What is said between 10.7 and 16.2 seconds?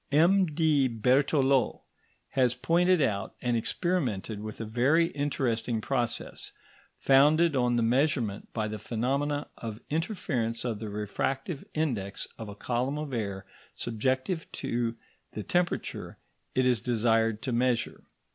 the refractive index of a column of air subjected to the temperature